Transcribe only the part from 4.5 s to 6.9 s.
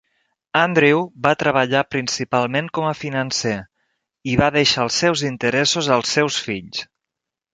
deixar els seus interessos als seus fills.